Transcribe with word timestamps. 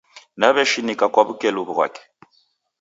Naw'eshinika 0.39 1.05
kwa 1.13 1.21
wukelu 1.27 1.61
ghwake 1.67 2.03